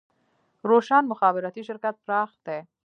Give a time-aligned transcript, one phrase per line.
[0.69, 2.59] روشن مخابراتي شرکت پراخ دی